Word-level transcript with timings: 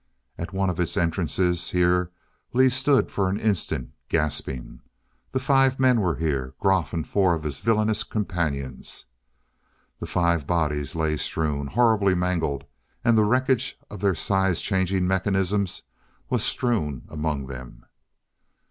At 0.35 0.51
one 0.51 0.71
of 0.71 0.79
its 0.79 0.97
entrances 0.97 1.69
here 1.69 2.09
Lee 2.53 2.69
stood 2.69 3.11
for 3.11 3.29
an 3.29 3.39
instant 3.39 3.91
gasping. 4.09 4.81
The 5.31 5.39
five 5.39 5.79
men 5.79 6.01
were 6.01 6.15
here 6.15 6.55
Groff 6.59 6.91
and 6.91 7.07
four 7.07 7.35
of 7.35 7.43
his 7.43 7.59
villainous 7.59 8.03
companions. 8.03 9.05
The 9.99 10.07
five 10.07 10.47
bodies 10.47 10.95
lay 10.95 11.17
strewn 11.17 11.67
horribly 11.67 12.15
mangled. 12.15 12.63
And 13.05 13.15
the 13.15 13.25
wreckage 13.25 13.77
of 13.91 13.99
their 13.99 14.15
size 14.15 14.59
change 14.63 14.91
mechanisms 14.91 15.83
was 16.31 16.43
strewn 16.43 17.03
among 17.07 17.45
them. 17.45 17.85